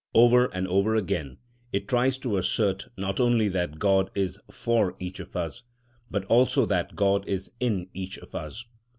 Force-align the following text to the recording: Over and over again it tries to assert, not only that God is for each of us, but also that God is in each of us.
Over 0.15 0.45
and 0.47 0.67
over 0.67 0.95
again 0.95 1.37
it 1.71 1.87
tries 1.87 2.17
to 2.17 2.37
assert, 2.37 2.87
not 2.97 3.19
only 3.19 3.47
that 3.49 3.77
God 3.77 4.09
is 4.15 4.39
for 4.49 4.95
each 4.99 5.19
of 5.19 5.35
us, 5.35 5.61
but 6.09 6.25
also 6.25 6.65
that 6.65 6.95
God 6.95 7.27
is 7.27 7.51
in 7.59 7.87
each 7.93 8.17
of 8.17 8.33
us. 8.33 8.65